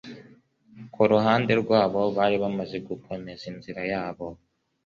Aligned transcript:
Ku 0.93 1.01
ruhande 1.11 1.51
rwabo 1.61 2.01
bari 2.17 2.35
bamaze 2.43 2.77
gukomeza 2.87 3.43
inzira 3.51 3.81
yabo 3.91 4.27